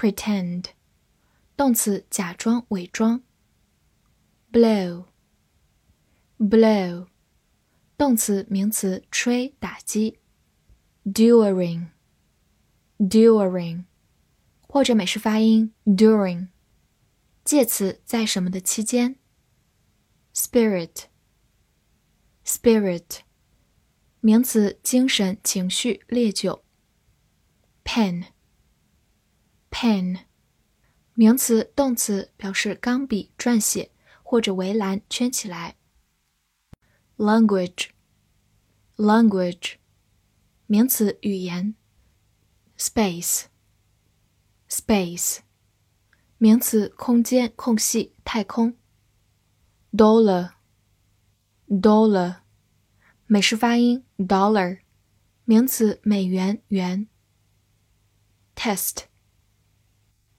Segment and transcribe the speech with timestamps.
[0.00, 0.64] Pretend，pretend，
[1.56, 3.22] 动词假装、伪装。
[4.52, 5.06] Blow，blow，
[7.96, 10.18] 动词、名词吹、打击。
[11.04, 13.84] During，during，
[14.68, 16.48] 或者美式发音 during，
[17.44, 19.16] 介词在什么的期间。
[20.34, 23.20] Spirit，spirit，
[24.20, 26.64] 名词精神、情绪、烈酒。
[29.71, 30.19] pen，
[31.15, 33.89] 名词、动词表示钢笔撰写
[34.21, 35.77] 或者围栏圈起来。
[37.17, 39.77] Language，language，
[40.67, 41.73] 名词语言。
[42.77, 45.39] Space，space，
[46.37, 48.75] 名词空间、空隙、太空。
[49.93, 52.41] Dollar，dollar，
[53.27, 54.79] 美式发音 dollar，
[55.45, 57.07] 名词美元、元。
[58.55, 59.03] test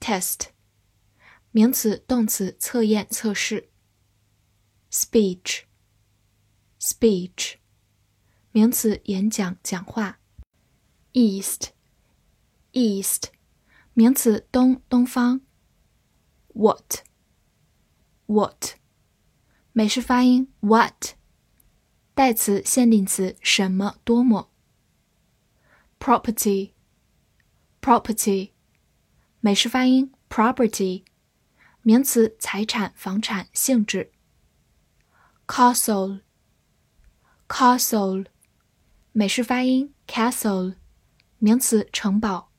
[0.02, 0.50] Test，test，
[1.52, 3.70] 名词、动词测验、测试。
[4.92, 7.56] Speech，speech，
[8.52, 10.20] 名词演讲、讲话。
[11.14, 13.24] East，east，
[13.94, 15.42] 名词东、东方。
[16.54, 17.04] What，what。
[19.74, 21.16] 美式发音 what，
[22.14, 24.52] 代词限定词什么多么。
[26.00, 28.52] property，property，
[29.45, 31.03] 美式发音 property，
[31.83, 34.13] 名词财产、房产、性质。
[35.49, 38.27] castle，castle，
[39.11, 40.77] 美式发音 castle，
[41.39, 42.53] 名词城堡。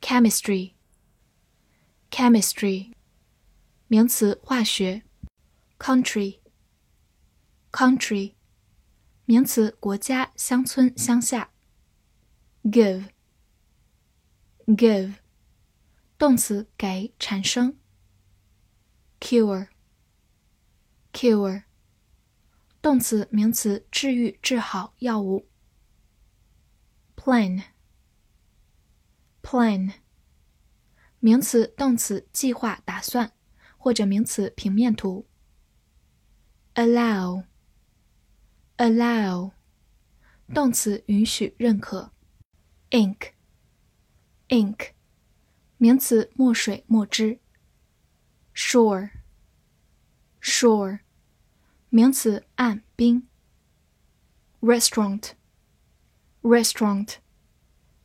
[0.00, 2.92] chemistry，chemistry，
[3.88, 5.02] 名词化学。
[5.80, 8.34] country，country，
[9.24, 11.50] 名词，国家、乡村、乡下。
[12.62, 15.14] give，give，
[16.20, 17.78] 动词，给、产生。
[19.20, 21.62] cure，cure，
[22.82, 25.48] 动词、名词，治愈、治好、药物。
[27.16, 27.64] plan，plan，
[31.20, 33.32] 名词、动词，计划、打算，
[33.78, 35.26] 或者名词，平面图。
[36.74, 39.52] allow，allow，
[40.52, 42.12] 动词允许、认可。
[42.90, 44.90] ink，ink，
[45.82, 47.40] 名词墨水、墨汁。
[48.54, 51.00] shore，shore，
[51.88, 53.26] 名词岸、滨。
[54.60, 57.14] restaurant，restaurant，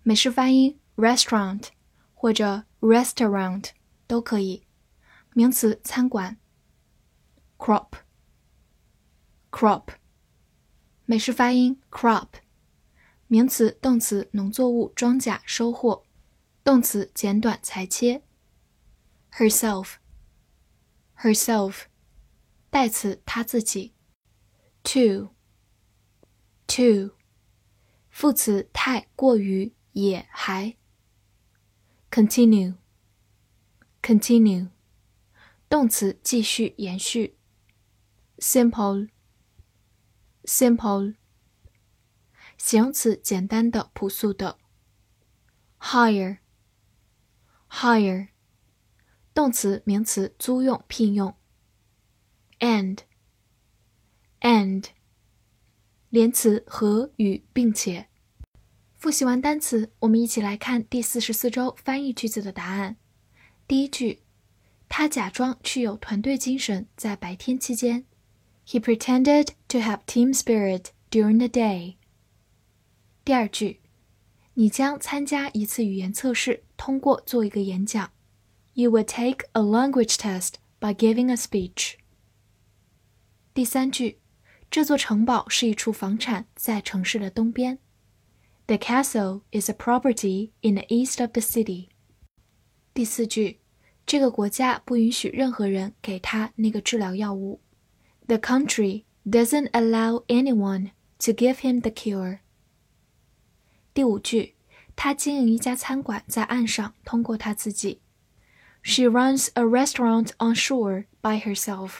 [0.04, 1.66] 美式发音 restaurant
[2.14, 3.72] 或者 restaurant
[4.08, 4.66] 都可以，
[5.34, 6.38] 名词餐馆。
[7.58, 7.90] crop。
[9.52, 9.90] crop，
[11.06, 12.30] 美式发音 crop，
[13.28, 16.05] 名词、动词农作物、庄稼、收获，
[16.66, 18.24] 动词剪短、裁切。
[19.34, 21.84] herself，herself，
[22.72, 23.94] 代词她自己。
[24.82, 25.30] too，too，
[28.10, 30.76] 副词太、过于、也、还。
[32.10, 34.70] continue，continue，
[35.70, 37.38] 动词继续、延续。
[38.40, 39.10] simple。
[40.46, 41.14] simple，
[42.58, 44.58] 形容词简单的、朴素的
[45.80, 46.40] ，higher。
[47.76, 48.30] hire，
[49.34, 51.36] 动词、名词租用、聘用。
[52.60, 53.06] and，and，
[56.10, 58.08] 连词和、与、并且。
[58.96, 62.96] 复习完单词，我们一起来看第四十四周翻译句子的答案。
[63.68, 64.22] 第一句，
[64.88, 68.06] 他假装具有团队精神，在白天期间。
[68.66, 71.98] He pretended to have team spirit during the day.
[73.26, 73.82] 第二句，
[74.54, 78.11] 你将参加一次语言测试，通过做一个演讲。
[78.75, 81.95] You will take a language test by giving a speech.
[83.53, 84.21] 第三句，
[84.71, 87.79] 这座城堡是一处房产，在城市的东边。
[88.67, 91.89] The castle is a property in the east of the city.
[92.95, 93.59] 第四句，
[94.07, 97.61] 这个国家不允许任何人给他那个治疗药物。
[98.29, 102.39] The country doesn't allow anyone to give him the cure.
[103.93, 104.54] 第五句，
[104.96, 108.02] 她经营一家餐馆在岸上，通过她自己。
[108.82, 112.00] She runs a restaurant on shore by herself。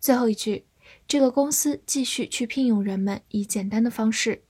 [0.00, 0.66] 最后一句，
[1.06, 4.44] 这个公司继续去聘用人们以简单的方式。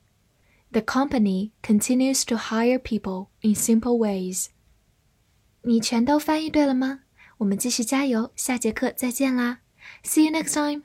[0.70, 4.46] The company continues to hire people in simple ways。
[5.62, 7.00] 你全都翻译对了吗？
[7.38, 9.60] 我们继续加油，下节课再见啦
[10.04, 10.82] ！See you next time.